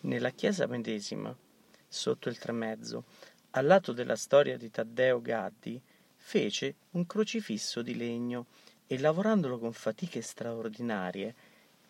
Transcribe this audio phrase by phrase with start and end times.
[0.00, 1.34] Nella chiesa medesima,
[1.88, 3.04] sotto il tramezzo,
[3.52, 5.80] al lato della storia di Taddeo Gaddi,
[6.16, 8.46] fece un crocifisso di legno
[8.86, 11.34] e lavorandolo con fatiche straordinarie,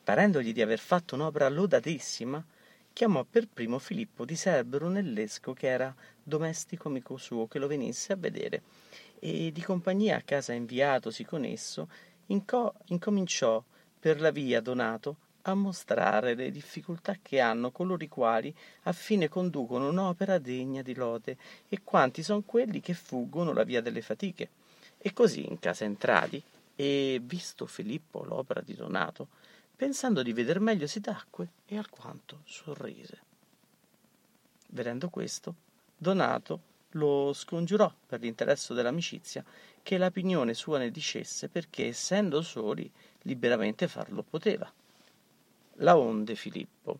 [0.04, 2.44] parendogli di aver fatto un'opera lodatissima,
[2.92, 8.12] chiamò per primo Filippo di Serbero Nellesco, che era domestico amico suo, che lo venisse
[8.12, 8.62] a vedere,
[9.18, 11.88] e di compagnia a casa inviatosi con esso,
[12.26, 13.62] inco- incominciò
[13.98, 15.16] per la via Donato
[15.46, 18.54] a mostrare le difficoltà che hanno coloro i quali
[18.84, 21.36] a fine conducono un'opera degna di lode
[21.68, 24.48] e quanti son quelli che fuggono la via delle fatiche.
[24.98, 26.42] E così in casa entrati
[26.74, 29.28] e visto Filippo l'opera di Donato,
[29.76, 33.18] pensando di veder meglio si tacque e alquanto sorrise.
[34.68, 35.54] Vedendo questo,
[35.96, 39.44] Donato lo scongiurò per l'interesse dell'amicizia
[39.82, 42.90] che la opinione sua ne dicesse perché essendo soli
[43.22, 44.72] liberamente farlo poteva
[45.76, 46.98] laonde Filippo,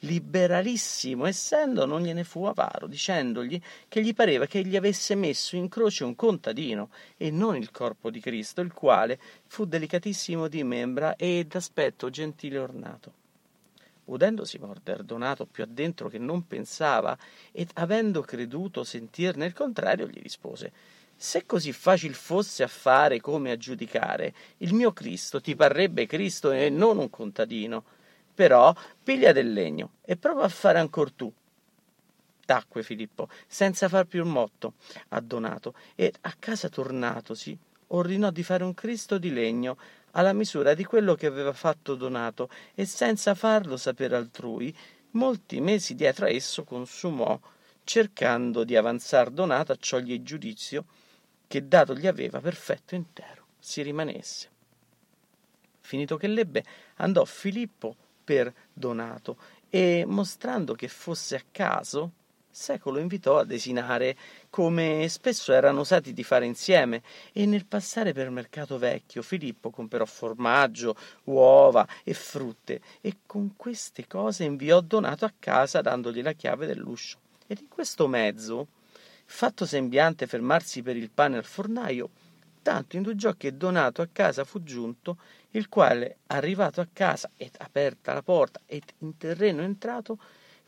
[0.00, 5.68] liberalissimo essendo, non gliene fu avaro, dicendogli che gli pareva che egli avesse messo in
[5.68, 11.16] croce un contadino e non il corpo di Cristo, il quale fu delicatissimo di membra
[11.16, 13.20] e d'aspetto gentile ornato.
[14.04, 17.16] Udendosi morder Donato più addentro che non pensava,
[17.52, 20.72] ed avendo creduto sentirne il contrario, gli rispose
[21.22, 26.50] se così facil fosse a fare come a giudicare, il mio Cristo ti parrebbe Cristo
[26.50, 27.84] e non un contadino
[28.34, 31.32] però piglia del legno e prova a fare ancor tu.
[32.44, 34.74] Tacque Filippo, senza far più motto,
[35.10, 37.56] a Donato, e a casa tornatosi
[37.88, 39.76] ordinò di fare un Cristo di legno
[40.12, 44.74] alla misura di quello che aveva fatto Donato, e senza farlo sapere altrui,
[45.12, 47.38] molti mesi dietro a esso consumò,
[47.84, 50.84] cercando di avanzar Donato a ciogli il giudizio
[51.46, 54.50] che dato gli aveva perfetto intero si rimanesse.
[55.80, 56.64] Finito che l'ebbe,
[56.96, 59.36] andò Filippo per Donato
[59.68, 62.12] e mostrando che fosse a caso,
[62.54, 64.14] Secolo invitò a desinare,
[64.50, 70.04] come spesso erano usati di fare insieme, e nel passare per mercato vecchio Filippo comperò
[70.04, 70.94] formaggio,
[71.24, 77.16] uova e frutte, e con queste cose inviò Donato a casa dandogli la chiave dell'uscio.
[77.46, 78.66] Ed in questo mezzo,
[79.24, 82.10] fatto sembiante fermarsi per il pane al fornaio,
[82.60, 85.16] tanto indugiò che Donato a casa fu giunto
[85.52, 90.18] il quale, arrivato a casa ed aperta la porta ed in terreno entrato,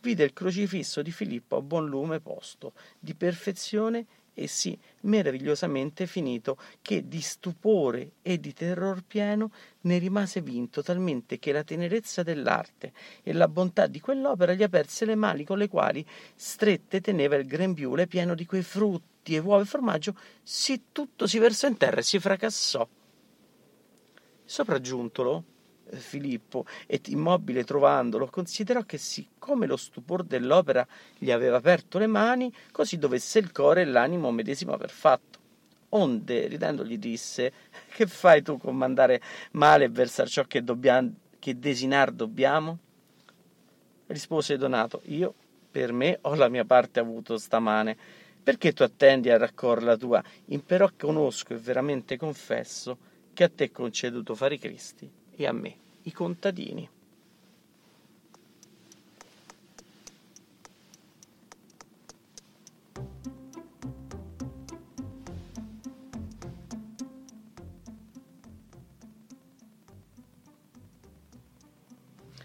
[0.01, 6.59] vide il crocifisso di Filippo a buon lume posto, di perfezione e sì meravigliosamente finito,
[6.83, 9.53] che di stupore e di terror pieno
[9.83, 15.05] ne rimase vinto talmente che la tenerezza dell'arte e la bontà di quell'opera gli aperse
[15.05, 19.63] le mani con le quali strette teneva il grembiule pieno di quei frutti e uova
[19.63, 22.87] e formaggio, sì tutto si versò in terra e si fracassò.
[24.45, 25.45] Sopraggiuntolo,
[25.91, 30.87] eh, Filippo, ed immobile trovandolo, considerò che siccome lo stupor dell'opera
[31.19, 35.39] gli aveva aperto le mani, così dovesse il cuore e l'animo medesimo aver fatto.
[35.91, 37.53] Onde, ridendo, gli disse:
[37.89, 39.21] Che fai tu con mandare
[39.53, 42.79] male e versare ciò che, dobbiamo, che desinar dobbiamo?
[44.07, 45.35] Rispose Donato: Io,
[45.71, 47.97] per me, ho la mia parte avuto stamane.
[48.45, 50.23] Perché tu attendi a raccor la tua?
[50.47, 52.99] Imperò conosco e veramente confesso
[53.35, 56.89] che a te è conceduto fare i Cristi e a me i contadini.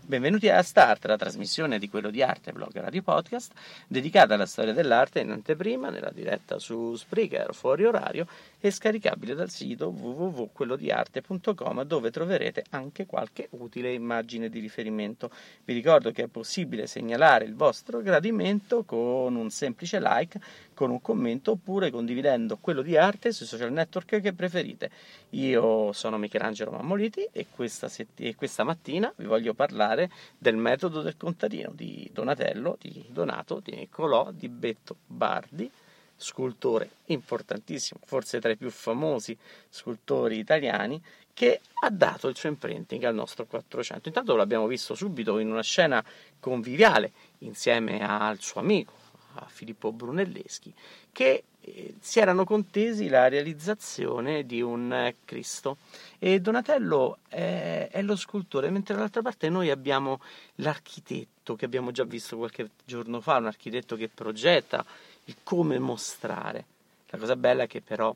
[0.09, 3.53] Benvenuti a Start, la trasmissione di quello di arte, blog radio podcast,
[3.87, 8.25] dedicata alla storia dell'arte in anteprima, nella diretta su Spreaker fuori orario
[8.59, 15.29] e scaricabile dal sito www.quellodiarte.com dove troverete anche qualche utile immagine di riferimento.
[15.63, 20.39] Vi ricordo che è possibile segnalare il vostro gradimento con un semplice like,
[20.79, 24.89] con un commento oppure condividendo quello di arte sui social network che preferite.
[25.31, 31.01] Io sono Michelangelo Mammoliti e questa, sett- e questa mattina vi voglio parlare del metodo
[31.01, 35.69] del contadino di Donatello, di Donato, di Niccolò, di Betto Bardi,
[36.15, 39.37] scultore importantissimo, forse tra i più famosi
[39.67, 41.01] scultori italiani,
[41.33, 44.07] che ha dato il suo imprinting al nostro 400.
[44.07, 46.01] Intanto l'abbiamo visto subito in una scena
[46.39, 48.98] conviviale insieme al suo amico,
[49.33, 50.73] a Filippo Brunelleschi,
[51.11, 55.77] che eh, si erano contesi la realizzazione di un eh, Cristo
[56.17, 60.19] e Donatello è, è, lo scultore, mentre dall'altra parte noi abbiamo
[60.55, 64.85] l'architetto che abbiamo già visto qualche giorno fa, un architetto che progetta
[65.25, 66.65] il come mostrare.
[67.09, 68.15] La cosa bella è che però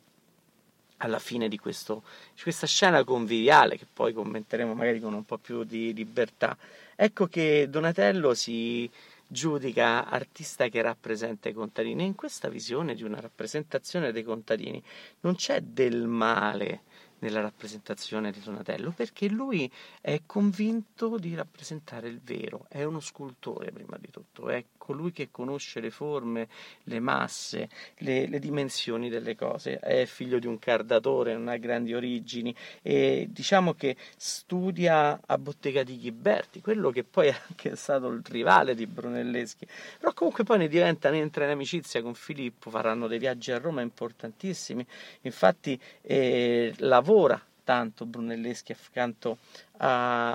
[0.98, 2.04] alla fine di, questo,
[2.42, 6.56] questa scena conviviale, che poi commenteremo magari con un po' più di libertà,
[6.96, 8.90] ecco che Donatello si
[9.34, 12.04] giudica artista che rappresenta i contadini.
[12.04, 14.82] E in questa visione di una rappresentazione dei contadini
[15.22, 16.84] non c'è del male
[17.24, 19.72] nella rappresentazione di Donatello perché lui
[20.02, 25.30] è convinto di rappresentare il vero, è uno scultore prima di tutto, è colui che
[25.32, 26.50] conosce le forme,
[26.84, 31.94] le masse, le, le dimensioni delle cose, è figlio di un cardatore, non ha grandi
[31.94, 38.10] origini e diciamo che studia a bottega di Ghiberti, quello che poi è anche stato
[38.10, 39.66] il rivale di Brunelleschi,
[39.98, 43.60] però comunque poi ne diventa, ne entra in amicizia con Filippo, faranno dei viaggi a
[43.60, 44.86] Roma importantissimi,
[45.22, 47.13] infatti eh, lavora
[47.64, 49.38] tanto Brunelleschi accanto
[49.78, 50.34] a,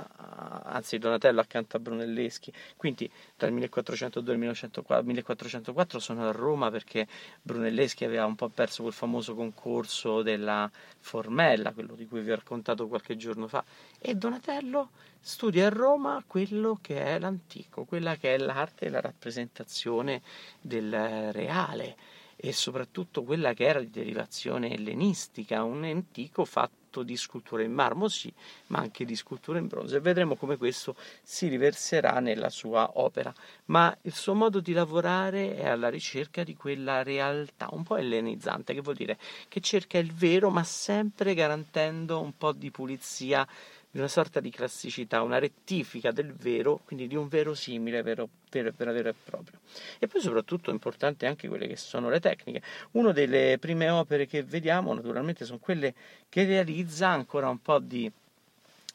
[0.65, 2.53] anzi Donatello accanto a Brunelleschi.
[2.77, 7.07] Quindi dal 1402 al 1904, 1404 sono a Roma perché
[7.43, 10.71] Brunelleschi aveva un po' perso quel famoso concorso della
[11.01, 13.65] Formella quello di cui vi ho raccontato qualche giorno fa.
[13.99, 14.91] E Donatello
[15.21, 20.23] studia a Roma quello che è l'antico quella che è l'arte e la rappresentazione
[20.61, 21.97] del reale
[22.41, 28.07] e soprattutto quella che era di derivazione ellenistica, un antico fatto di scultura in marmo,
[28.07, 28.33] sì,
[28.69, 33.35] ma anche di scultura in bronzo e vedremo come questo si riverserà nella sua opera.
[33.67, 38.73] Ma il suo modo di lavorare è alla ricerca di quella realtà un po' ellenizzante,
[38.73, 39.19] che vuol dire
[39.49, 43.47] che cerca il vero, ma sempre garantendo un po' di pulizia
[43.91, 48.29] di una sorta di classicità, una rettifica del vero, quindi di un vero simile vero,
[48.51, 49.61] vero, vero, vero e proprio.
[49.99, 52.63] E poi soprattutto importante anche quelle che sono le tecniche.
[52.93, 55.95] Una delle prime opere che vediamo naturalmente sono quelle
[56.29, 58.11] che realizza ancora un po' di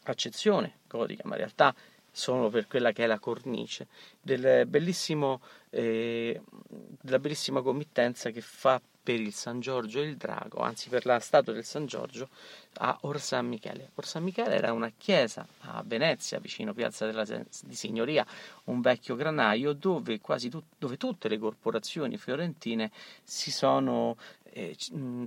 [0.04, 1.74] accezione codica, ma in realtà
[2.12, 3.88] sono per quella che è la cornice
[4.22, 5.42] del bellissimo,
[5.72, 6.40] eh,
[7.02, 11.20] della bellissima committenza che fa per il San Giorgio e il Drago, anzi per la
[11.20, 12.30] statua del San Giorgio
[12.76, 13.90] a Or San Michele.
[13.96, 18.26] Or San Michele era una chiesa a Venezia, vicino Piazza della di Signoria,
[18.66, 22.92] un vecchio granaio dove, quasi tut, dove tutte le corporazioni fiorentine
[23.24, 24.16] si sono
[24.54, 24.76] eh,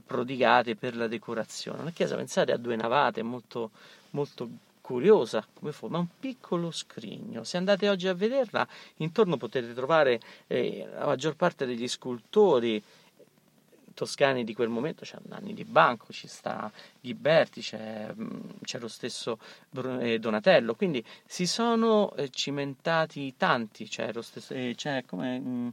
[0.04, 1.82] prodigate per la decorazione.
[1.82, 3.70] Una chiesa, pensate, a due navate, molto,
[4.10, 4.48] molto
[4.80, 7.42] curiosa come forma, un piccolo scrigno.
[7.42, 8.66] Se andate oggi a vederla,
[8.98, 12.80] intorno potete trovare eh, la maggior parte degli scultori
[13.96, 16.70] toscani di quel momento, c'è Nanni di Banco, ci sta
[17.00, 18.14] Ghiberti, c'è,
[18.62, 19.38] c'è lo stesso
[20.00, 25.72] eh, Donatello, quindi si sono eh, cimentati tanti, c'è lo stesso, eh, c'è come mh,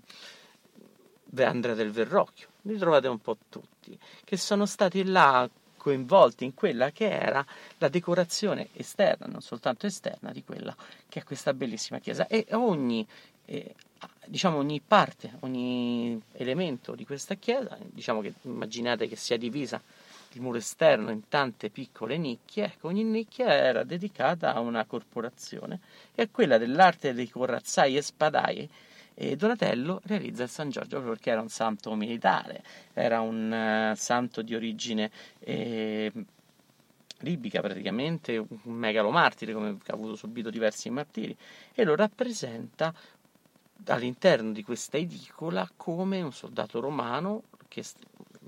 [1.35, 6.91] Andrea del Verrocchio, li trovate un po' tutti, che sono stati là coinvolti in quella
[6.91, 7.45] che era
[7.79, 10.73] la decorazione esterna, non soltanto esterna, di quella
[11.09, 12.25] che è questa bellissima chiesa.
[12.27, 13.05] E ogni
[13.43, 13.75] eh,
[14.25, 19.81] diciamo ogni parte, ogni elemento di questa chiesa, diciamo che immaginate che sia divisa
[20.33, 25.79] il muro esterno in tante piccole nicchie, ecco, ogni nicchia era dedicata a una corporazione
[26.15, 28.69] e a quella dell'arte dei corazzai e spadai
[29.15, 32.63] e Donatello realizza il San Giorgio perché era un santo militare,
[32.93, 36.11] era un uh, santo di origine eh,
[37.19, 41.35] libica praticamente, un megalomartire come ha avuto subito diversi martiri
[41.73, 42.93] e lo rappresenta
[43.85, 47.83] all'interno di questa edicola come un soldato romano che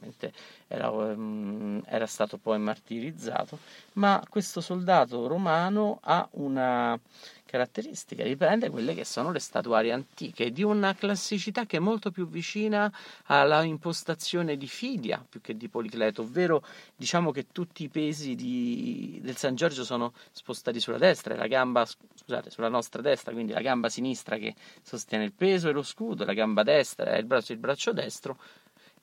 [0.05, 0.33] ovviamente
[0.67, 3.59] era, um, era, stato poi martirizzato,
[3.93, 6.99] ma questo soldato romano ha una
[7.45, 12.27] caratteristica, riprende quelle che sono le statuarie antiche, di una classicità che è molto più
[12.27, 12.91] vicina
[13.25, 16.63] alla impostazione di Fidia più che di Policleto, ovvero
[16.95, 21.85] diciamo che tutti i pesi di, del San Giorgio sono spostati sulla destra, la gamba,
[21.85, 26.25] scusate, sulla nostra destra, quindi la gamba sinistra che sostiene il peso e lo scudo,
[26.25, 28.37] la gamba destra è il braccio, il braccio destro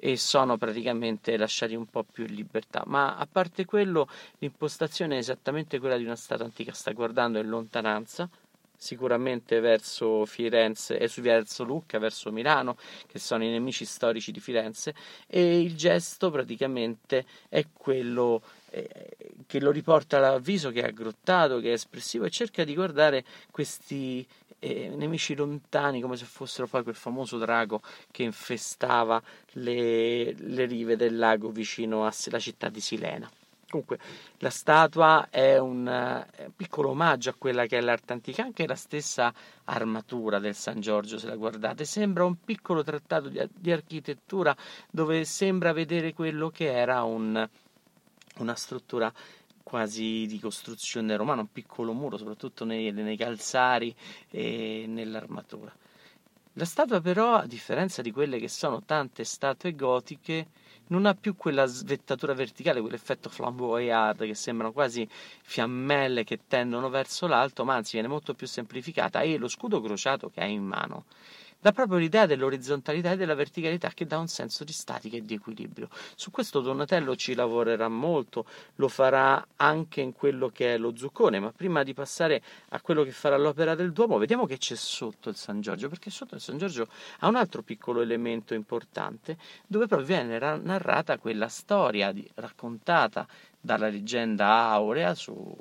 [0.04, 2.82] e sono praticamente lasciati un po' più in libertà.
[2.86, 7.46] Ma a parte quello, l'impostazione è esattamente quella di una statua antica, sta guardando in
[7.46, 8.28] lontananza,
[8.76, 14.92] sicuramente verso Firenze e verso Lucca, verso Milano, che sono i nemici storici di Firenze,
[15.28, 18.61] e il gesto praticamente è quello eh,
[19.46, 23.24] che lo riporta al viso, che è aggrottato, che è espressivo, e cerca di guardare
[23.50, 24.26] questi
[24.58, 29.20] eh, nemici lontani come se fossero poi quel famoso drago che infestava
[29.52, 33.28] le, le rive del lago vicino alla città di Silena.
[33.68, 33.98] Comunque,
[34.38, 38.74] la statua è è un, piccolo omaggio a quella che è l'arte antica, anche la
[38.74, 39.32] stessa
[39.64, 44.54] armatura del San Giorgio, se la guardate, sembra un piccolo trattato di, di architettura
[44.90, 47.48] dove sembra vedere quello che era un,
[48.38, 49.12] una struttura
[49.62, 53.94] quasi di costruzione romana, un piccolo muro, soprattutto nei, nei calzari
[54.28, 55.74] e nell'armatura.
[56.54, 60.48] La statua però, a differenza di quelle che sono tante statue gotiche,
[60.88, 67.26] non ha più quella svettatura verticale, quell'effetto flamboyant che sembrano quasi fiammelle che tendono verso
[67.26, 71.04] l'alto, ma anzi viene molto più semplificata e lo scudo crociato che ha in mano
[71.62, 75.34] dà proprio l'idea dell'orizzontalità e della verticalità che dà un senso di statica e di
[75.34, 75.88] equilibrio.
[76.16, 81.38] Su questo Donatello ci lavorerà molto, lo farà anche in quello che è lo zuccone,
[81.38, 85.28] ma prima di passare a quello che farà l'opera del Duomo, vediamo che c'è sotto
[85.28, 86.88] il San Giorgio, perché sotto il San Giorgio
[87.20, 93.24] ha un altro piccolo elemento importante dove proprio viene narrata quella storia di, raccontata
[93.60, 95.56] dalla leggenda aurea su,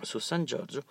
[0.00, 0.84] su San Giorgio,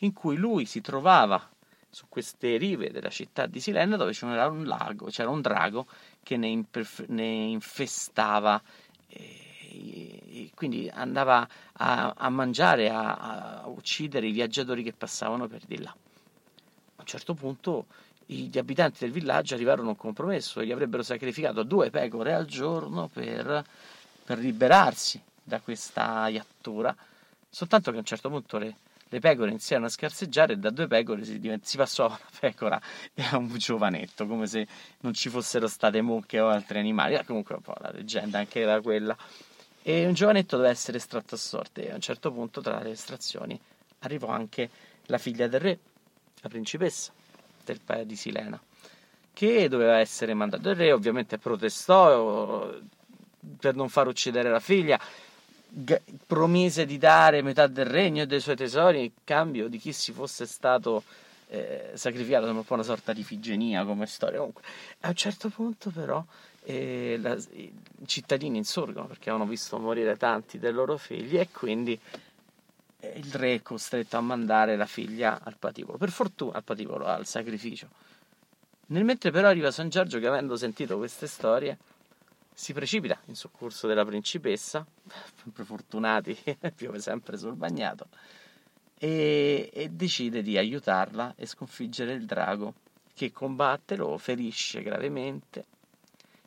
[0.00, 1.48] in cui lui si trovava
[1.96, 5.86] su queste rive della città di Silena dove c'era un lago, c'era un drago
[6.22, 8.60] che ne, imperf- ne infestava
[9.08, 13.14] e, e quindi andava a, a mangiare, a,
[13.62, 15.88] a, uccidere i viaggiatori che passavano per di là.
[15.88, 17.86] A un certo punto
[18.26, 22.44] gli abitanti del villaggio arrivarono a un compromesso e gli avrebbero sacrificato due pecore al
[22.44, 23.64] giorno per,
[24.22, 26.94] per liberarsi da questa iattura,
[27.48, 28.76] soltanto che a un certo punto le,
[29.08, 32.20] le pecore iniziarono a scarseggiare e da due pecore si, divent- si passò a una
[32.40, 32.80] pecora
[33.14, 34.66] e a un giovanetto, come se
[35.00, 37.14] non ci fossero state mucche o altri animali.
[37.14, 39.16] Ah, comunque un po' la leggenda anche era quella.
[39.82, 42.90] E un giovanetto doveva essere estratto a sorte e a un certo punto tra le
[42.90, 43.58] estrazioni
[44.00, 44.68] arrivò anche
[45.06, 45.78] la figlia del re,
[46.40, 47.12] la principessa
[47.64, 48.60] del paese di Silena,
[49.32, 50.70] che doveva essere mandata.
[50.70, 52.74] Il re ovviamente protestò
[53.58, 55.00] per non far uccidere la figlia
[56.26, 60.12] promise di dare metà del regno e dei suoi tesori in cambio di chi si
[60.12, 61.02] fosse stato
[61.48, 64.38] eh, sacrificato, sembra un po' una sorta di figenia come storia.
[64.38, 64.62] Comunque,
[65.00, 66.24] a un certo punto, però,
[66.64, 67.72] eh, la, i
[68.06, 71.98] cittadini insorgono perché avevano visto morire tanti dei loro figli e quindi
[73.00, 75.98] eh, il re è costretto a mandare la figlia al patibolo.
[75.98, 77.88] Per fortuna, al patibolo, al sacrificio.
[78.88, 81.76] Nel mentre però arriva San Giorgio che avendo sentito queste storie
[82.58, 84.84] si precipita in soccorso della principessa,
[85.42, 86.34] sempre fortunati,
[86.74, 88.08] piove sempre sul bagnato,
[88.98, 92.72] e, e, decide di aiutarla e sconfiggere il drago
[93.12, 95.66] che combatte, lo ferisce gravemente,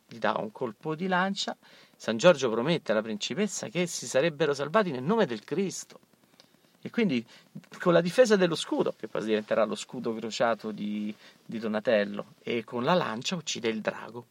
[0.08, 1.56] gli dà un colpo di lancia.
[1.96, 6.00] San Giorgio promette alla principessa che si sarebbero salvati nel nome del Cristo.
[6.82, 7.24] E quindi
[7.78, 11.14] con la difesa dello scudo, che poi diventerà lo scudo crociato di,
[11.44, 14.26] di Donatello, e con la lancia uccide il drago.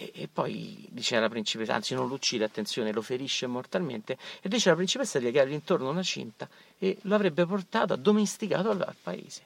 [0.00, 4.48] E, e, poi dice alla principessa, anzi non lo uccide, attenzione, lo ferisce mortalmente, e
[4.48, 8.96] dice alla principessa di legargli intorno una cinta e lo avrebbe portato, addomesticato al, al
[9.00, 9.42] paese.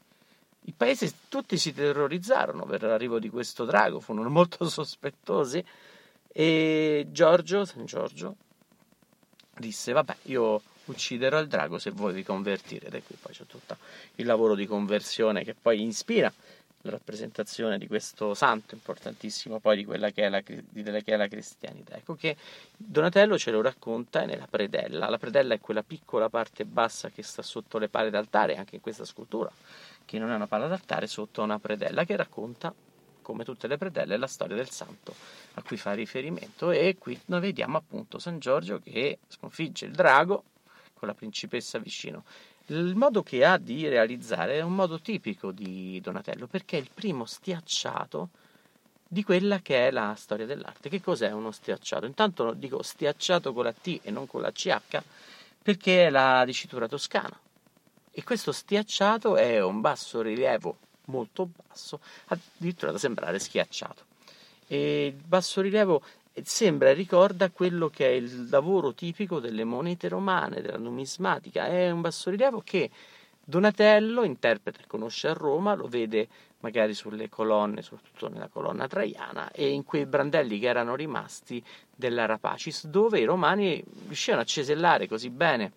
[0.66, 5.64] Il paese tutti si terrorizzarono per l'arrivo di questo drago, furono molto sospettosi
[6.32, 8.37] e Giorgio, San Giorgio,
[9.58, 12.99] disse, vabbè, io ucciderò il drago se voi vi convertirete.
[12.99, 13.76] E qui poi c'è tutto
[14.16, 16.32] il lavoro di conversione che poi ispira
[16.91, 21.29] rappresentazione di questo santo importantissimo poi di quella che è la, di che è la
[21.29, 21.97] cristianità.
[21.97, 22.37] Ecco che
[22.76, 25.09] Donatello ce lo racconta nella predella.
[25.09, 28.81] La predella è quella piccola parte bassa che sta sotto le pale d'altare, anche in
[28.81, 29.50] questa scultura,
[30.05, 32.75] che non è una pala d'altare, sotto una predella che racconta,
[33.23, 35.14] come tutte le predelle, la storia del santo
[35.55, 36.71] a cui fa riferimento.
[36.71, 40.45] E qui noi vediamo appunto San Giorgio che sconfigge il drago
[40.93, 42.25] con la principessa vicino
[42.66, 46.88] il modo che ha di realizzare è un modo tipico di Donatello, perché è il
[46.92, 48.30] primo stiacciato
[49.06, 50.88] di quella che è la storia dell'arte.
[50.88, 52.06] Che cos'è uno stiacciato?
[52.06, 55.02] Intanto dico stiacciato con la T e non con la CH,
[55.62, 57.38] perché è la dicitura toscana.
[58.11, 64.04] E questo stiacciato è un basso rilievo molto basso, addirittura da sembrare schiacciato.
[64.66, 66.02] E il basso rilievo
[66.43, 71.67] sembra e ricorda quello che è il lavoro tipico delle monete romane, della numismatica.
[71.67, 72.91] È un bassorilievo che
[73.45, 76.29] Donatello interpreta e conosce a Roma, lo vede
[76.61, 81.62] magari sulle colonne, soprattutto nella colonna traiana, e in quei brandelli che erano rimasti
[81.95, 85.73] della Rapacis, dove i romani riuscivano a cesellare così bene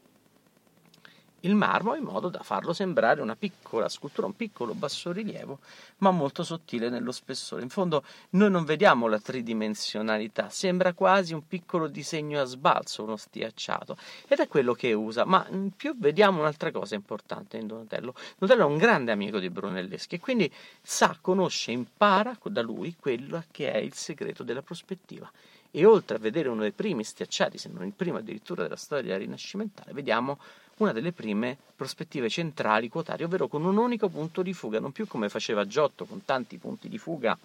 [1.41, 5.59] il marmo in modo da farlo sembrare una piccola scultura, un piccolo bassorilievo,
[5.97, 7.61] ma molto sottile nello spessore.
[7.61, 13.17] In fondo noi non vediamo la tridimensionalità, sembra quasi un piccolo disegno a sbalzo, uno
[13.17, 18.15] stiacciato, ed è quello che usa, ma in più vediamo un'altra cosa importante in Donatello.
[18.37, 20.51] Donatello è un grande amico di Brunelleschi e quindi
[20.81, 25.29] sa, conosce, impara da lui quello che è il segreto della prospettiva
[25.71, 29.17] e oltre a vedere uno dei primi stiacciati, se non il primo addirittura della storia
[29.17, 30.39] rinascimentale, vediamo
[30.77, 35.07] una delle prime prospettive centrali quotarie, ovvero con un unico punto di fuga, non più
[35.07, 37.37] come faceva Giotto con tanti punti di fuga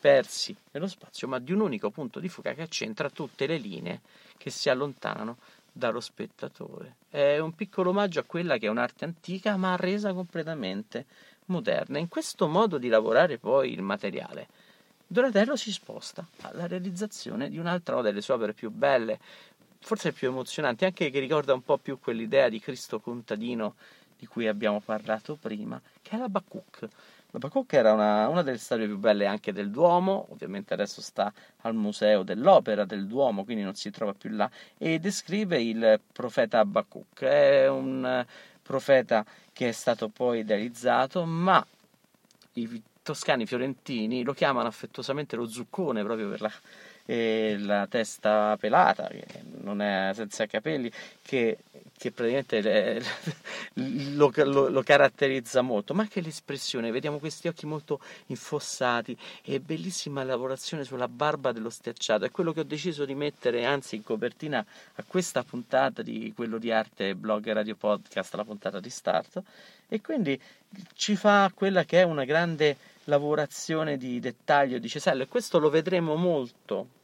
[0.00, 4.00] persi nello spazio, ma di un unico punto di fuga che accentra tutte le linee
[4.36, 5.38] che si allontanano
[5.72, 6.94] dallo spettatore.
[7.08, 11.06] È un piccolo omaggio a quella che è un'arte antica, ma resa completamente
[11.46, 11.98] moderna.
[11.98, 14.46] In questo modo di lavorare poi il materiale,
[15.06, 19.18] Donatello si sposta alla realizzazione di un'altra delle sue opere più belle,
[19.80, 23.74] forse più emozionanti, anche che ricorda un po' più quell'idea di Cristo contadino
[24.18, 26.88] di cui abbiamo parlato prima, che è la Bacuc.
[27.30, 31.32] La Bacuc era una, una, delle storie più belle anche del Duomo, ovviamente adesso sta
[31.62, 36.60] al Museo dell'Opera del Duomo, quindi non si trova più là, e descrive il profeta
[36.60, 37.22] Abacuc.
[37.22, 38.24] È un
[38.62, 41.64] profeta che è stato poi idealizzato, ma
[42.54, 46.52] i toscani fiorentini lo chiamano affettuosamente lo zuccone proprio per la
[47.10, 49.24] e la testa pelata, che
[49.62, 51.56] non è senza capelli, che,
[51.96, 53.02] che praticamente
[54.12, 60.22] lo, lo, lo, caratterizza molto, ma anche l'espressione, vediamo questi occhi molto infossati e bellissima
[60.22, 64.62] lavorazione sulla barba dello stiacciato, è quello che ho deciso di mettere anzi in copertina
[64.96, 69.42] a questa puntata di quello di arte blog radio podcast, la puntata di start,
[69.88, 70.38] e quindi
[70.92, 75.70] ci fa quella che è una grande lavorazione di dettaglio di cesello e questo lo
[75.70, 76.96] vedremo molto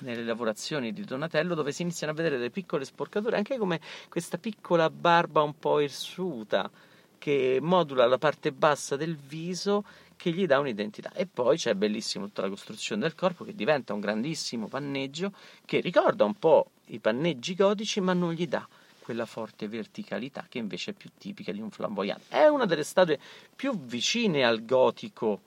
[0.00, 4.38] nelle lavorazioni di Donatello dove si iniziano a vedere delle piccole sporcature, anche come questa
[4.38, 6.70] piccola barba un po' irsuta
[7.18, 9.84] che modula la parte bassa del viso
[10.16, 11.12] che gli dà un'identità.
[11.12, 15.32] E poi c'è bellissimo tutta la costruzione del corpo che diventa un grandissimo panneggio
[15.64, 18.66] che ricorda un po' i panneggi gotici ma non gli dà
[19.08, 22.24] quella forte verticalità che invece è più tipica di un flamboyant.
[22.28, 23.18] È una delle statue
[23.56, 25.40] più vicine al gotico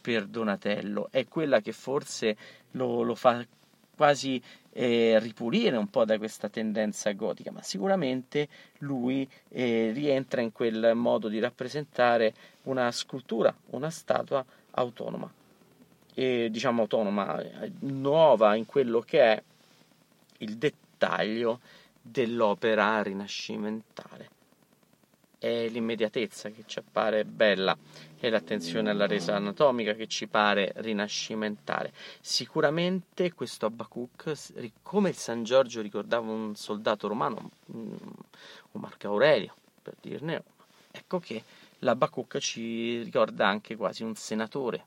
[0.00, 2.36] per Donatello, è quella che forse
[2.72, 3.46] lo, lo fa
[3.94, 8.48] quasi eh, ripulire un po' da questa tendenza gotica, ma sicuramente
[8.78, 12.34] lui eh, rientra in quel modo di rappresentare
[12.64, 15.32] una scultura, una statua autonoma,
[16.14, 17.42] e, diciamo autonoma,
[17.80, 19.42] nuova in quello che è
[20.38, 21.60] il dettaglio
[22.00, 24.33] dell'opera rinascimentale
[25.44, 27.76] è l'immediatezza che ci appare bella
[28.18, 31.92] e l'attenzione alla resa anatomica che ci pare rinascimentale.
[32.20, 34.32] Sicuramente questo Abacuc,
[34.82, 38.00] come il San Giorgio ricordava un soldato romano, un
[38.72, 41.42] Marco Aurelio, per dirne uno, ecco che
[41.80, 44.86] l'Abacuc ci ricorda anche quasi un senatore,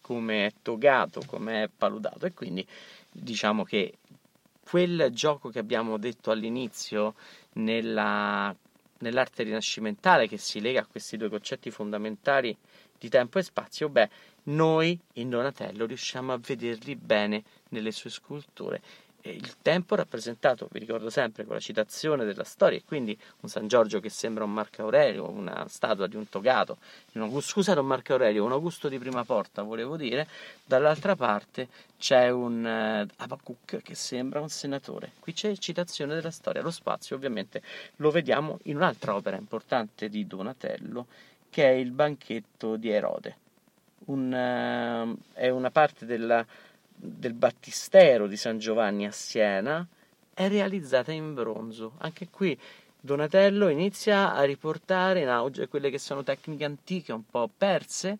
[0.00, 2.66] come è togato, come è paludato e quindi
[3.10, 3.98] diciamo che
[4.66, 7.14] quel gioco che abbiamo detto all'inizio
[7.54, 8.54] nella
[8.98, 12.56] nell'arte rinascimentale che si lega a questi due concetti fondamentali
[12.98, 14.10] di tempo e spazio, beh,
[14.44, 18.80] noi in Donatello riusciamo a vederli bene nelle sue sculture
[19.30, 23.68] il tempo rappresentato, vi ricordo sempre, con la citazione della storia, e quindi un San
[23.68, 26.78] Giorgio che sembra un Marco Aurelio, una statua di un togato,
[27.12, 30.26] un, scusate un Marco Aurelio, un Augusto di prima porta, volevo dire,
[30.64, 35.12] dall'altra parte c'è un uh, Abacuc che sembra un senatore.
[35.18, 37.62] Qui c'è citazione della storia, lo spazio ovviamente
[37.96, 41.06] lo vediamo in un'altra opera importante di Donatello,
[41.50, 43.36] che è il banchetto di Erode.
[44.06, 46.46] Un, uh, è una parte della
[46.98, 49.86] del battistero di San Giovanni a Siena
[50.34, 51.92] è realizzata in bronzo.
[51.98, 52.58] Anche qui
[53.00, 58.18] Donatello inizia a riportare in auge quelle che sono tecniche antiche un po' perse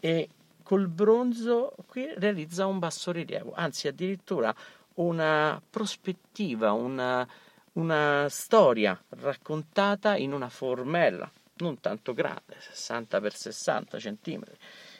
[0.00, 0.28] e
[0.62, 4.54] col bronzo qui realizza un basso rilievo, anzi addirittura
[4.94, 7.26] una prospettiva, una,
[7.74, 14.56] una storia raccontata in una formella non tanto grande, 60 x 60 centimetri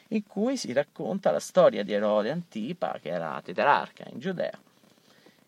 [0.09, 4.57] in cui si racconta la storia di Erode Antipa, che era tetrarca in Giudea,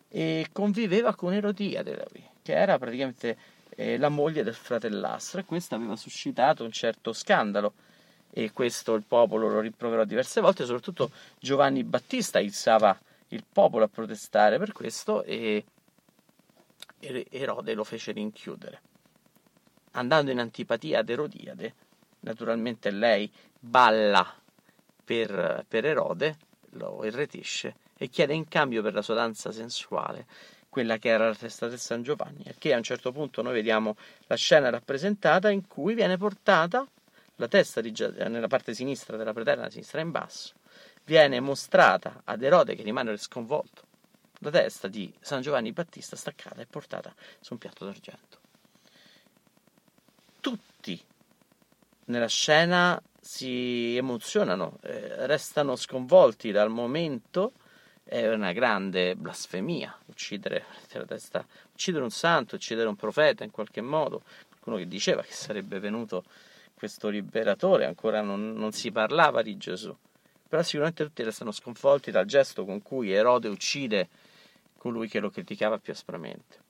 [0.09, 2.07] e conviveva con Erodiade,
[2.41, 3.37] che era praticamente
[3.69, 7.73] eh, la moglie del fratellastro, e questo aveva suscitato un certo scandalo.
[8.29, 12.95] E questo il popolo lo rimproverò diverse volte, soprattutto Giovanni Battista izzava
[13.29, 15.65] il popolo a protestare per questo e
[16.99, 18.81] Erode lo fece rinchiudere.
[19.91, 21.73] Andando in antipatia ad Erodiade,
[22.19, 24.35] naturalmente lei balla
[25.07, 26.35] per, per Erode,
[26.71, 30.25] lo irretisce e chiede in cambio per la sua danza sensuale
[30.67, 33.95] quella che era la testa del San Giovanni, che a un certo punto noi vediamo
[34.27, 36.85] la scena rappresentata in cui viene portata
[37.37, 37.93] la testa di,
[38.27, 40.53] nella parte sinistra della pretera, la sinistra in basso,
[41.05, 43.85] viene mostrata ad Erode che rimane sconvolto.
[44.41, 48.37] La testa di San Giovanni Battista staccata e portata su un piatto d'argento.
[50.41, 51.03] Tutti
[52.05, 57.51] nella scena si emozionano, eh, restano sconvolti dal momento
[58.05, 60.63] è una grande blasfemia uccidere,
[61.73, 66.23] uccidere un santo, uccidere un profeta in qualche modo, qualcuno che diceva che sarebbe venuto
[66.73, 69.93] questo liberatore, ancora non, non si parlava di Gesù,
[70.47, 74.07] però sicuramente tutti restano sconvolti dal gesto con cui Erode uccide
[74.77, 76.66] colui che lo criticava più aspramente.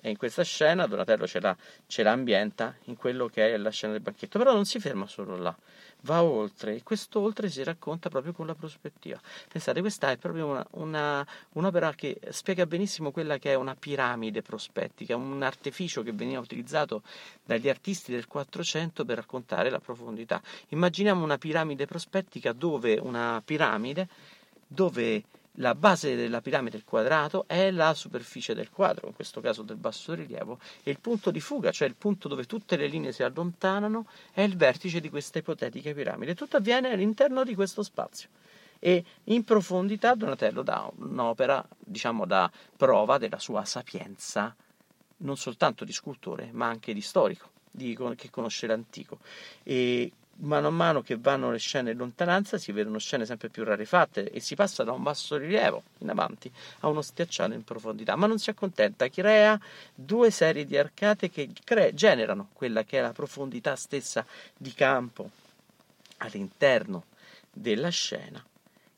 [0.00, 1.54] E in questa scena Donatello ce la,
[1.86, 5.06] ce la ambienta in quello che è la scena del banchetto, però non si ferma
[5.06, 5.54] solo là,
[6.02, 9.20] va oltre e questo oltre si racconta proprio con la prospettiva.
[9.48, 14.40] Pensate, questa è proprio una, una, un'opera che spiega benissimo quella che è una piramide
[14.40, 17.02] prospettica, un artificio che veniva utilizzato
[17.44, 20.40] dagli artisti del 400 per raccontare la profondità.
[20.68, 24.08] Immaginiamo una piramide prospettica dove una piramide
[24.66, 25.24] dove
[25.60, 29.76] la base della piramide, il quadrato, è la superficie del quadro, in questo caso del
[29.76, 33.22] basso rilievo, e il punto di fuga, cioè il punto dove tutte le linee si
[33.22, 36.34] allontanano, è il vertice di questa ipotetica piramide.
[36.34, 38.28] Tutto avviene all'interno di questo spazio.
[38.78, 44.56] E in profondità Donatello dà un'opera, diciamo, da prova della sua sapienza,
[45.18, 49.18] non soltanto di scultore, ma anche di storico, di, che conosce l'antico.
[49.62, 50.10] E
[50.40, 54.30] mano a mano che vanno le scene in lontananza si vedono scene sempre più rarefatte
[54.30, 56.50] e si passa da un basso rilievo in avanti
[56.80, 59.58] a uno stiacciato in profondità, ma non si accontenta, crea
[59.94, 64.24] due serie di arcate che cre- generano quella che è la profondità stessa
[64.56, 65.30] di campo
[66.18, 67.04] all'interno
[67.52, 68.44] della scena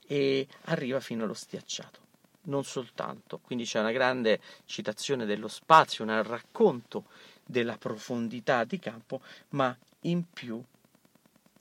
[0.07, 2.01] e arriva fino allo stiacciato.
[2.45, 7.05] Non soltanto, quindi c'è una grande citazione dello spazio, un racconto
[7.45, 10.63] della profondità di campo, ma in più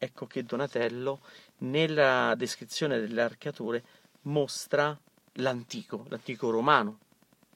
[0.03, 1.19] ecco che Donatello
[1.59, 3.83] nella descrizione delle arcature
[4.23, 4.99] mostra
[5.33, 6.97] l'antico, l'antico romano.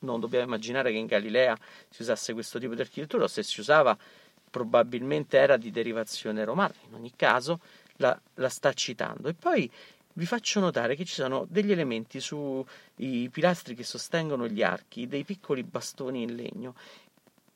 [0.02, 1.58] Non dobbiamo immaginare che in Galilea
[1.90, 3.98] si usasse questo tipo di architettura, o se si usava
[4.52, 7.62] probabilmente era di derivazione romana, in ogni caso
[7.96, 9.28] la, la sta citando.
[9.28, 9.70] E poi
[10.14, 12.64] vi faccio notare che ci sono degli elementi sui
[13.32, 16.76] pilastri che sostengono gli archi, dei piccoli bastoni in legno,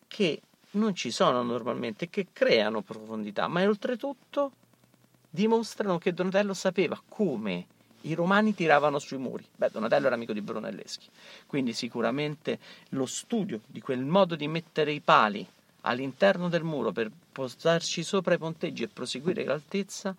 [0.07, 4.53] che non ci sono normalmente, che creano profondità, ma oltretutto
[5.29, 7.65] dimostrano che Donatello sapeva come
[8.01, 9.45] i romani tiravano sui muri.
[9.55, 11.07] Beh, Donatello era amico di Brunelleschi,
[11.45, 15.45] quindi sicuramente lo studio di quel modo di mettere i pali
[15.81, 20.15] all'interno del muro per postarci sopra i ponteggi e proseguire l'altezza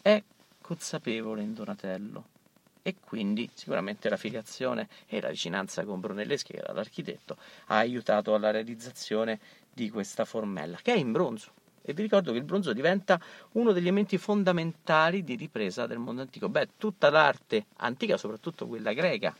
[0.00, 0.22] è
[0.60, 2.36] consapevole in Donatello.
[2.82, 8.34] E quindi sicuramente la filiazione e la vicinanza con Brunelleschi, che era l'architetto, ha aiutato
[8.34, 9.38] alla realizzazione
[9.70, 11.52] di questa formella, che è in bronzo
[11.88, 13.18] e vi ricordo che il bronzo diventa
[13.52, 16.50] uno degli elementi fondamentali di ripresa del mondo antico.
[16.50, 19.34] Beh, tutta l'arte antica, soprattutto quella greca,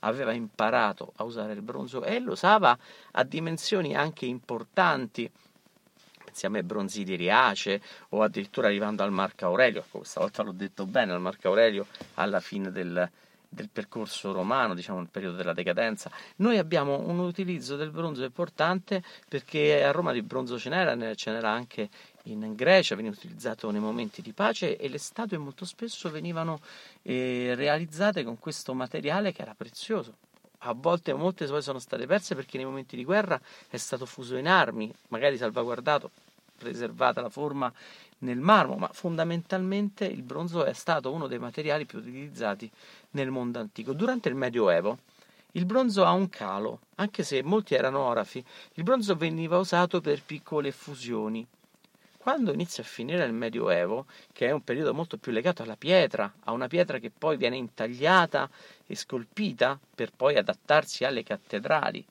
[0.00, 2.76] aveva imparato a usare il bronzo e lo usava
[3.12, 5.30] a dimensioni anche importanti.
[6.22, 9.82] Pensiamo ai bronzi di Riace o addirittura arrivando al Marco Aurelio.
[9.90, 11.86] Questa volta l'ho detto bene, al Marco Aurelio
[12.16, 13.10] alla fine del,
[13.54, 16.10] del percorso romano, diciamo nel periodo della decadenza.
[16.36, 21.30] Noi abbiamo un utilizzo del bronzo importante perché a Roma di bronzo ce n'era, ce
[21.30, 21.88] n'era anche
[22.24, 26.60] in Grecia, veniva utilizzato nei momenti di pace e le statue molto spesso venivano
[27.02, 30.16] eh, realizzate con questo materiale che era prezioso.
[30.66, 33.38] A volte molte poi sono state perse perché nei momenti di guerra
[33.68, 36.10] è stato fuso in armi, magari salvaguardato,
[36.56, 37.70] preservata la forma
[38.24, 42.68] nel marmo, ma fondamentalmente il bronzo è stato uno dei materiali più utilizzati
[43.10, 43.92] nel mondo antico.
[43.92, 44.98] Durante il Medioevo
[45.52, 50.22] il bronzo ha un calo, anche se molti erano orafi, il bronzo veniva usato per
[50.22, 51.46] piccole fusioni.
[52.18, 56.32] Quando inizia a finire il Medioevo, che è un periodo molto più legato alla pietra,
[56.44, 58.50] a una pietra che poi viene intagliata
[58.86, 62.04] e scolpita per poi adattarsi alle cattedrali,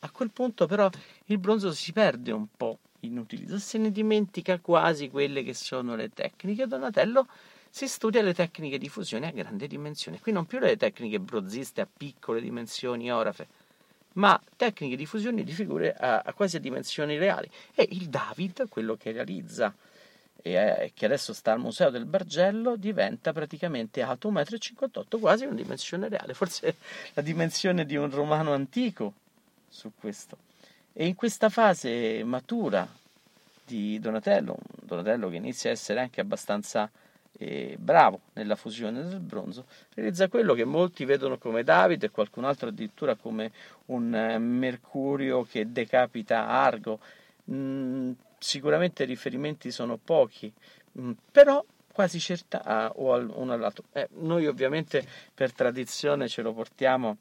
[0.00, 0.90] a quel punto però
[1.26, 5.94] il bronzo si perde un po' in utilizzo, se ne dimentica quasi quelle che sono
[5.94, 6.66] le tecniche.
[6.66, 7.26] Donatello
[7.70, 10.20] si studia le tecniche di fusione a grande dimensione.
[10.20, 13.46] Qui non più le tecniche brozziste a piccole dimensioni orafe,
[14.14, 17.48] ma tecniche di fusione di figure a, a quasi a dimensioni reali.
[17.74, 19.74] E il David, quello che realizza
[20.42, 25.44] e è, che adesso sta al Museo del Bargello, diventa praticamente alto 1,58 m, quasi
[25.44, 26.76] una dimensione reale, forse
[27.14, 29.14] la dimensione di un romano antico
[29.68, 30.50] su questo.
[30.94, 32.86] E in questa fase matura
[33.64, 36.90] di Donatello, Donatello che inizia a essere anche abbastanza
[37.38, 42.44] eh, bravo nella fusione del bronzo, realizza quello che molti vedono come Davide e qualcun
[42.44, 43.52] altro addirittura come
[43.86, 46.98] un eh, Mercurio che decapita Argo.
[47.50, 50.52] Mm, sicuramente i riferimenti sono pochi,
[51.00, 53.84] mm, però quasi certa ah, o al, uno all'altro.
[53.92, 57.16] Eh, noi ovviamente per tradizione ce lo portiamo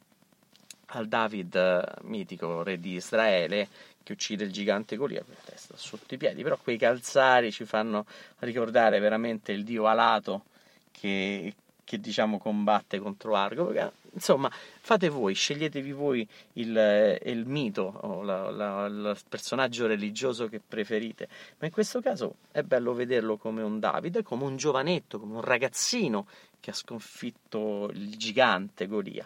[0.92, 3.68] al David eh, mitico, re di Israele,
[4.04, 8.06] che uccide il gigante Golia la testa sotto i piedi, però quei calzari ci fanno
[8.40, 10.46] ricordare veramente il dio alato
[10.92, 13.74] che, che diciamo combatte contro Argo.
[14.14, 20.60] Insomma, fate voi, sceglietevi voi il, il mito o la, la, il personaggio religioso che
[20.60, 21.30] preferite.
[21.60, 25.42] Ma in questo caso è bello vederlo come un Davide, come un giovanetto, come un
[25.42, 26.26] ragazzino
[26.60, 29.26] che ha sconfitto il gigante Golia.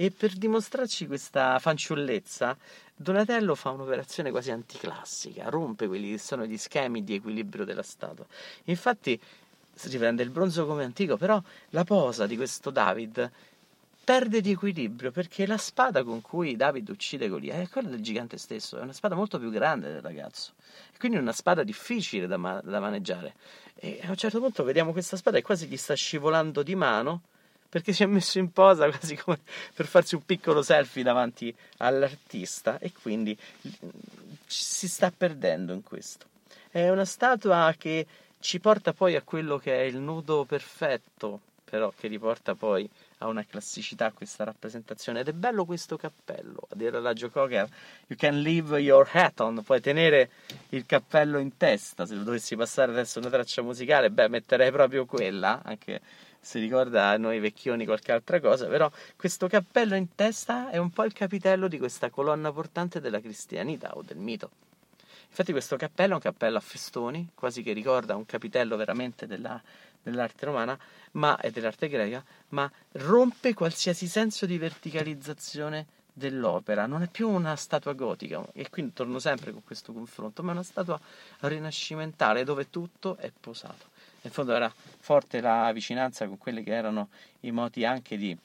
[0.00, 2.56] E per dimostrarci questa fanciullezza,
[2.96, 8.24] Donatello fa un'operazione quasi anticlassica, rompe quelli che sono gli schemi di equilibrio della statua.
[8.64, 9.20] Infatti
[9.82, 11.38] riprende il bronzo come antico, però
[11.70, 13.30] la posa di questo David
[14.02, 18.38] perde di equilibrio perché la spada con cui David uccide Golia è quella del gigante
[18.38, 20.52] stesso, è una spada molto più grande del ragazzo,
[20.98, 23.34] quindi una spada difficile da, ma- da maneggiare.
[23.74, 27.20] E a un certo punto vediamo questa spada e quasi gli sta scivolando di mano
[27.70, 29.38] perché si è messo in posa quasi come
[29.72, 33.36] per farsi un piccolo selfie davanti all'artista e quindi
[34.46, 36.26] si sta perdendo in questo.
[36.68, 38.06] È una statua che
[38.40, 43.26] ci porta poi a quello che è il nudo perfetto, però che riporta poi a
[43.26, 45.20] una classicità questa rappresentazione.
[45.20, 46.66] Ed è bello questo cappello.
[46.70, 47.30] A dire alla Joe
[48.06, 50.30] you can leave your hat on puoi tenere
[50.70, 52.06] il cappello in testa.
[52.06, 56.00] Se lo dovessi passare adesso una traccia musicale beh metterei proprio quella anche
[56.40, 60.90] se ricorda a noi vecchioni qualche altra cosa, però questo cappello in testa è un
[60.90, 64.50] po' il capitello di questa colonna portante della cristianità o del mito.
[65.28, 69.60] Infatti questo cappello è un cappello a festoni, quasi che ricorda un capitello veramente della,
[70.02, 70.76] dell'arte romana
[71.12, 77.54] ma, e dell'arte greca, ma rompe qualsiasi senso di verticalizzazione dell'opera, non è più una
[77.54, 80.98] statua gotica, e quindi torno sempre con questo confronto, ma è una statua
[81.40, 83.89] rinascimentale dove tutto è posato
[84.22, 87.08] nel fondo era forte la vicinanza con quelli che erano
[87.40, 88.36] i moti anche di,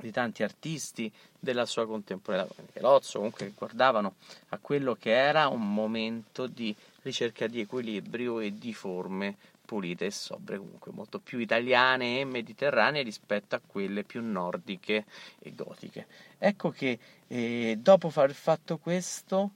[0.00, 4.14] di tanti artisti della sua contemporaneità, come Michelozzo, comunque che guardavano
[4.50, 10.10] a quello che era un momento di ricerca di equilibrio e di forme pulite e
[10.10, 15.06] sobre, comunque molto più italiane e mediterranee rispetto a quelle più nordiche
[15.38, 16.06] e gotiche.
[16.38, 19.50] Ecco che eh, dopo aver fatto questo,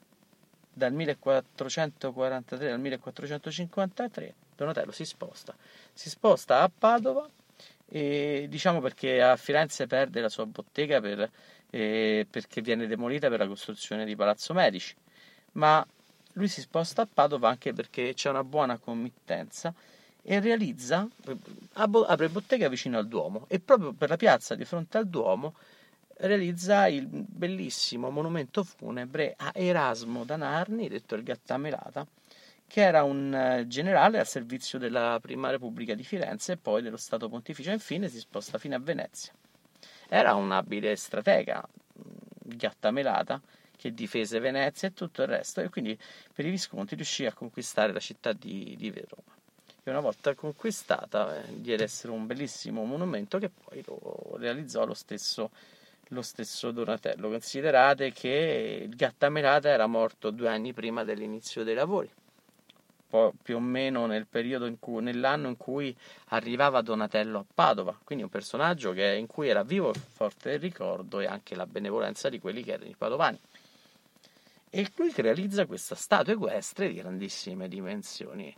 [0.72, 5.54] dal 1443 al 1453, Donatello si sposta,
[5.92, 7.28] si sposta a Padova
[7.88, 11.30] e diciamo perché a Firenze perde la sua bottega per,
[11.70, 14.94] eh, perché viene demolita per la costruzione di Palazzo Medici,
[15.52, 15.86] ma
[16.32, 19.72] lui si sposta a Padova anche perché c'è una buona committenza
[20.22, 21.06] e realizza,
[21.74, 25.54] apre bottega vicino al Duomo e proprio per la piazza di fronte al Duomo
[26.18, 32.06] realizza il bellissimo monumento funebre a Erasmo da Narni, detto il Gattamelata,
[32.66, 36.96] che era un eh, generale al servizio della Prima Repubblica di Firenze e poi dello
[36.96, 39.32] Stato Pontificio infine si sposta fino a Venezia.
[40.08, 41.66] Era un abile stratega,
[42.42, 43.40] gattamelata,
[43.76, 45.96] che difese Venezia e tutto il resto e quindi
[46.32, 49.34] per i Visconti riuscì a conquistare la città di, di Roma.
[49.82, 54.94] E una volta conquistata eh, diede essere un bellissimo monumento che poi lo realizzò lo
[54.94, 55.50] stesso,
[56.08, 57.28] lo stesso Donatello.
[57.28, 62.10] Considerate che il Gattamelata era morto due anni prima dell'inizio dei lavori
[63.42, 65.96] più o meno nel periodo in cui, nell'anno in cui
[66.28, 71.20] arrivava Donatello a Padova, quindi un personaggio che, in cui era vivo forte il ricordo
[71.20, 73.38] e anche la benevolenza di quelli che erano i padovani.
[74.68, 78.54] E lui realizza questa statua equestre di grandissime dimensioni,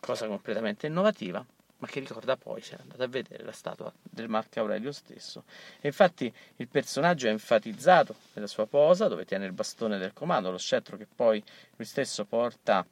[0.00, 1.44] cosa completamente innovativa,
[1.82, 5.42] ma che ricorda poi, se andate a vedere, la statua del Marco Aurelio stesso.
[5.80, 10.52] E infatti il personaggio è enfatizzato nella sua posa, dove tiene il bastone del comando,
[10.52, 11.42] lo scettro che poi
[11.74, 12.86] lui stesso porta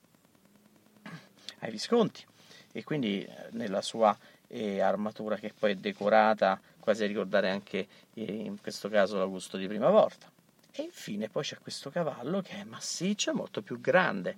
[1.61, 2.26] ai Visconti
[2.72, 4.16] e quindi eh, nella sua
[4.48, 9.57] eh, armatura che poi è decorata quasi a ricordare anche eh, in questo caso l'Augusto
[9.57, 10.29] di prima volta.
[10.72, 14.37] E infine poi c'è questo cavallo che è massiccio, molto più grande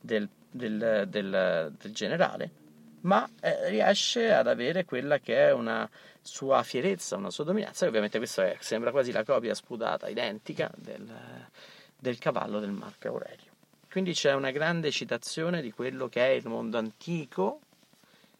[0.00, 2.61] del, del, del, del generale,
[3.02, 5.88] ma eh, riesce ad avere quella che è una
[6.20, 11.08] sua fierezza, una sua dominanza, ovviamente questa è, sembra quasi la copia sputata, identica del,
[11.98, 13.50] del cavallo del Marco Aurelio.
[13.90, 17.60] Quindi c'è una grande citazione di quello che è il mondo antico,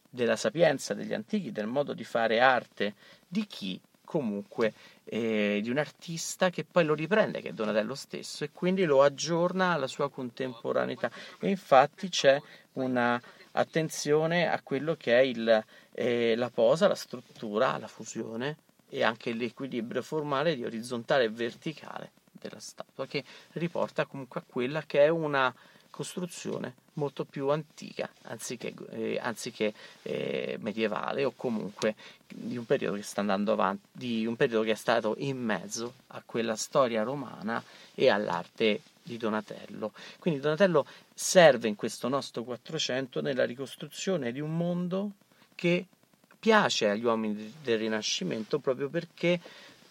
[0.09, 2.93] della sapienza degli antichi, del modo di fare arte
[3.27, 4.73] di chi comunque
[5.05, 9.01] eh, di un artista che poi lo riprende, che è Donatello stesso, e quindi lo
[9.01, 11.09] aggiorna alla sua contemporaneità.
[11.39, 12.39] E infatti c'è
[12.73, 13.19] una
[13.53, 18.57] attenzione a quello che è il, eh, la posa, la struttura, la fusione
[18.89, 24.83] e anche l'equilibrio formale di orizzontale e verticale della statua, che riporta comunque a quella
[24.85, 25.53] che è una
[25.89, 31.95] costruzione molto più antica, anziché, eh, anziché eh, medievale o comunque
[32.27, 35.93] di un periodo che sta andando avanti, di un periodo che è stato in mezzo
[36.07, 37.63] a quella storia romana
[37.93, 39.91] e all'arte di Donatello.
[40.19, 45.11] Quindi Donatello serve in questo nostro 400 nella ricostruzione di un mondo
[45.55, 45.85] che
[46.39, 49.39] piace agli uomini del Rinascimento proprio perché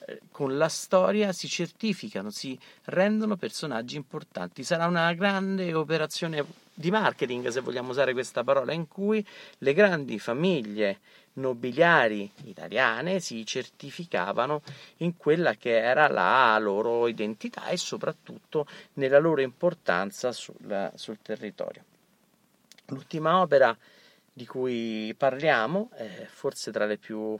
[0.07, 4.64] eh, con la storia si certificano, si rendono personaggi importanti.
[4.64, 6.44] Sarà una grande operazione
[6.75, 9.25] di marketing, se vogliamo usare questa parola, in cui
[9.59, 11.01] le grandi famiglie
[11.35, 14.63] nobiliari italiane si certificavano
[14.99, 21.85] in quella che era la loro identità e soprattutto nella loro importanza sul, sul territorio.
[22.87, 23.77] L'ultima opera
[24.35, 27.39] di cui parliamo è forse tra le più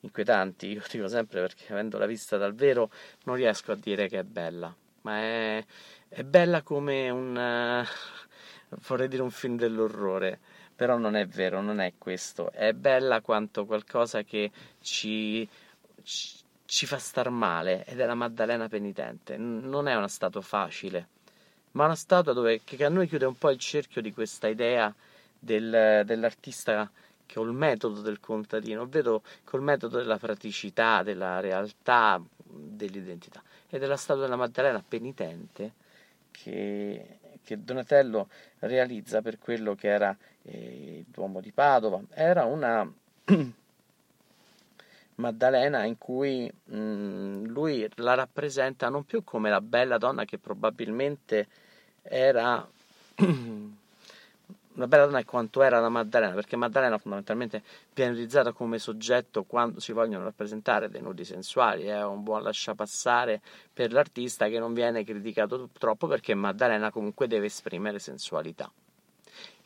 [0.00, 2.90] inquietanti, io dico sempre perché avendola vista dal vero
[3.24, 5.64] non riesco a dire che è bella, ma è,
[6.08, 7.84] è bella come un...
[7.84, 8.10] Uh,
[8.86, 10.38] vorrei dire un film dell'orrore
[10.74, 15.48] però non è vero, non è questo, è bella quanto qualcosa che ci,
[16.02, 21.06] ci, ci fa star male ed è la Maddalena penitente, non è una statua facile,
[21.72, 24.92] ma una statua dove, che a noi chiude un po' il cerchio di questa idea
[25.38, 26.90] del, dell'artista
[27.26, 33.42] che ho il metodo del contadino, vedo col metodo della praticità, della realtà, dell'identità.
[33.70, 35.74] Ed è la statua della Maddalena penitente
[36.30, 38.28] che, che Donatello
[38.60, 42.00] realizza per quello che era eh, il Duomo di Padova.
[42.10, 42.90] Era una
[45.16, 50.38] Maddalena in cui mh, mm, lui la rappresenta non più come la bella donna che
[50.38, 51.46] probabilmente
[52.02, 52.66] era
[54.74, 57.62] una bella donna è quanto era la Maddalena, perché Maddalena fondamentalmente
[57.94, 63.40] viene utilizzata come soggetto quando si vogliono rappresentare dei nudi sensuali, è un buon lasciapassare
[63.72, 68.70] per l'artista che non viene criticato troppo perché Maddalena comunque deve esprimere sensualità.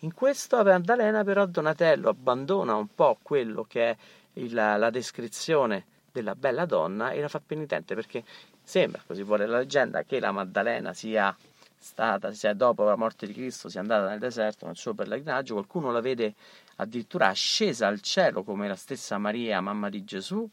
[0.01, 3.97] In questo Maddalena però Donatello abbandona un po' quello che è
[4.35, 8.25] il, la descrizione della bella donna e la fa penitente perché
[8.63, 11.35] sembra, così vuole la leggenda, che la Maddalena sia
[11.79, 15.91] stata, sia dopo la morte di Cristo, sia andata nel deserto nel suo pellegrinaggio, qualcuno
[15.93, 16.35] la vede
[16.77, 20.49] addirittura ascesa al cielo come la stessa Maria, mamma di Gesù,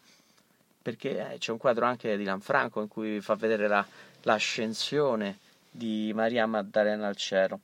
[0.81, 3.86] perché eh, c'è un quadro anche di Lanfranco in cui fa vedere la,
[4.21, 7.59] l'ascensione di Maria Maddalena al cielo.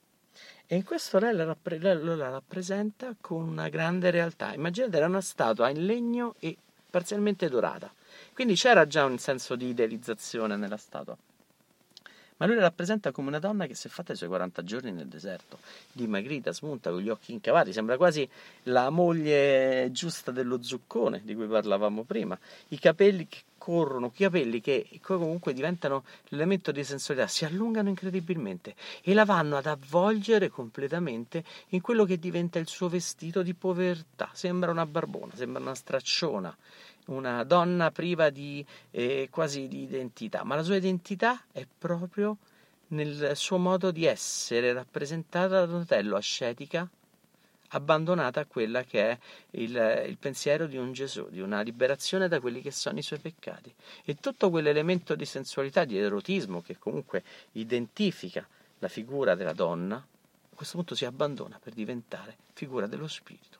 [0.65, 4.53] E in questo lei la, rappre- lei la rappresenta con una grande realtà.
[4.53, 6.55] Immaginate, era una statua in legno e
[6.89, 7.91] parzialmente dorata.
[8.33, 11.17] Quindi c'era già un senso di idealizzazione nella statua
[12.39, 14.91] ma lui la rappresenta come una donna che si è fatta i suoi 40 giorni
[14.91, 15.59] nel deserto,
[15.91, 18.27] dimagrita, smunta, con gli occhi incavati, sembra quasi
[18.63, 24.61] la moglie giusta dello zuccone di cui parlavamo prima, i capelli che corrono, i capelli
[24.61, 31.43] che comunque diventano l'elemento di sensualità, si allungano incredibilmente e la vanno ad avvolgere completamente
[31.69, 36.55] in quello che diventa il suo vestito di povertà, sembra una barbona, sembra una stracciona
[37.09, 42.37] una donna priva di eh, quasi di identità, ma la sua identità è proprio
[42.89, 46.89] nel suo modo di essere rappresentata da Donatello, ascetica,
[47.69, 49.17] abbandonata a quella che è
[49.51, 53.19] il, il, pensiero di un Gesù, di una liberazione da quelli che sono i suoi
[53.19, 53.73] peccati.
[54.05, 58.47] E tutto quell'elemento di sensualità, di erotismo che comunque identifica
[58.79, 63.58] la figura della donna, a questo punto si abbandona per diventare figura dello spirito.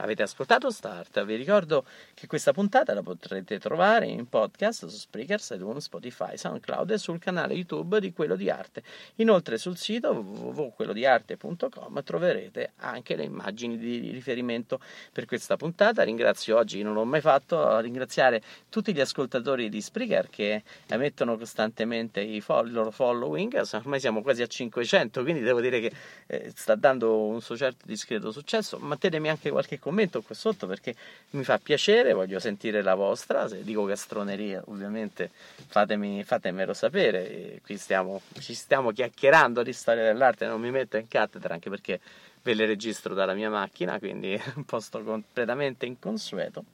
[0.00, 1.24] Avete ascoltato Start?
[1.24, 1.84] Vi ricordo
[2.18, 7.20] che questa puntata la potrete trovare in podcast su Spreaker, iTunes, Spotify, SoundCloud e sul
[7.20, 8.82] canale YouTube di Quello di Arte.
[9.16, 14.80] Inoltre sul sito www.quellodiarte.com troverete anche le immagini di riferimento
[15.12, 16.02] per questa puntata.
[16.02, 22.20] Ringrazio oggi, non l'ho mai fatto, ringraziare tutti gli ascoltatori di Spreaker che emettono costantemente
[22.20, 23.62] i, loro following.
[23.74, 25.92] Ormai siamo quasi a 500, quindi devo dire che
[26.26, 28.78] eh, sta dando un suo certo discreto successo.
[28.78, 30.96] Mettetemi anche qualche commento qua sotto perché
[31.30, 35.30] mi fa piacere, voglio sentire la vostra, se dico castroneria ovviamente
[35.66, 40.96] fatemi, fatemelo sapere, e qui stiamo, ci stiamo chiacchierando di storia dell'arte, non mi metto
[40.96, 42.00] in cattedra anche perché
[42.42, 46.64] ve le registro dalla mia macchina, quindi è un posto completamente inconsueto.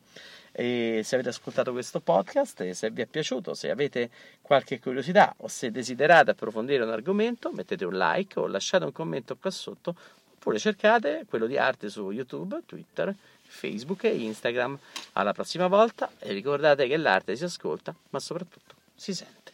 [0.56, 4.08] E se avete ascoltato questo podcast e se vi è piaciuto, se avete
[4.40, 9.36] qualche curiosità o se desiderate approfondire un argomento, mettete un like o lasciate un commento
[9.36, 9.96] qua sotto
[10.44, 13.12] oppure cercate quello di arte su YouTube, Twitter,
[13.54, 14.78] Facebook e Instagram.
[15.12, 19.44] Alla prossima volta e ricordate che l'arte si ascolta, ma soprattutto si sente.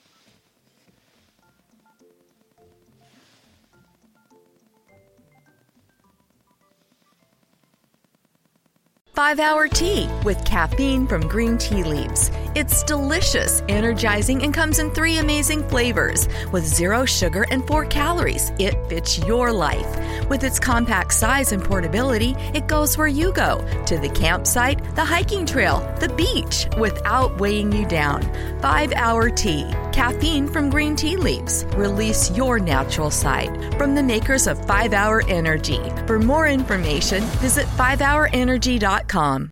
[9.21, 12.31] Five Hour Tea with caffeine from green tea leaves.
[12.55, 16.27] It's delicious, energizing, and comes in three amazing flavors.
[16.53, 20.20] With zero sugar and four calories, it fits your life.
[20.31, 25.05] With its compact size and portability, it goes where you go to the campsite, the
[25.05, 28.23] hiking trail, the beach without weighing you down.
[28.63, 31.65] Five hour tea, caffeine from green tea leaves.
[31.75, 35.81] Release your natural side from the makers of 5 Hour Energy.
[36.07, 39.51] For more information, visit 5hourenergy.com.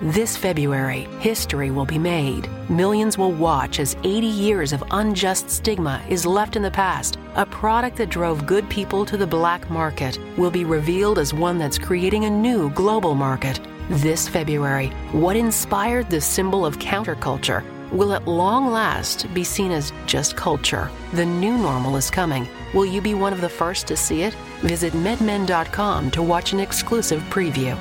[0.00, 2.48] This February, history will be made.
[2.70, 7.18] Millions will watch as 80 years of unjust stigma is left in the past.
[7.34, 11.58] A product that drove good people to the black market will be revealed as one
[11.58, 13.60] that's creating a new global market.
[13.90, 19.92] This February, what inspired the symbol of counterculture will at long last be seen as
[20.06, 20.88] just culture.
[21.12, 22.48] The new normal is coming.
[22.72, 24.34] Will you be one of the first to see it?
[24.60, 27.76] Visit medmen.com to watch an exclusive preview.